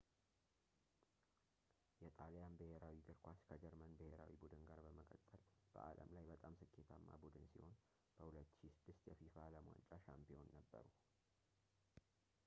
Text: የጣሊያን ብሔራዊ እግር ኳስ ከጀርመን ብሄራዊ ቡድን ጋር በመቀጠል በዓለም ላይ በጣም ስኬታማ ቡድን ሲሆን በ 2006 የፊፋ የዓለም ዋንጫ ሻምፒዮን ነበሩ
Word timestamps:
የጣሊያን 2.03 2.53
ብሔራዊ 2.61 2.95
እግር 3.01 3.17
ኳስ 3.25 3.41
ከጀርመን 3.49 3.91
ብሄራዊ 3.99 4.31
ቡድን 4.43 4.63
ጋር 4.69 4.79
በመቀጠል 4.85 5.43
በዓለም 5.75 6.09
ላይ 6.17 6.25
በጣም 6.31 6.57
ስኬታማ 6.61 7.19
ቡድን 7.25 7.45
ሲሆን 7.53 7.75
በ 8.17 8.23
2006 8.31 8.91
የፊፋ 9.11 9.23
የዓለም 9.35 9.69
ዋንጫ 9.75 9.91
ሻምፒዮን 10.07 10.49
ነበሩ 10.59 10.85